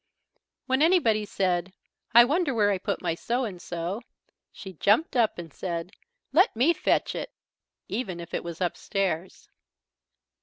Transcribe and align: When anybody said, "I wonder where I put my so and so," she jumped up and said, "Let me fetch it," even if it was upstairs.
When 0.65 0.81
anybody 0.81 1.25
said, 1.25 1.73
"I 2.11 2.23
wonder 2.25 2.55
where 2.55 2.71
I 2.71 2.79
put 2.79 3.03
my 3.03 3.13
so 3.13 3.45
and 3.45 3.61
so," 3.61 4.01
she 4.51 4.73
jumped 4.73 5.15
up 5.15 5.37
and 5.37 5.53
said, 5.53 5.91
"Let 6.33 6.55
me 6.55 6.73
fetch 6.73 7.13
it," 7.13 7.31
even 7.87 8.19
if 8.19 8.33
it 8.33 8.43
was 8.43 8.61
upstairs. 8.61 9.47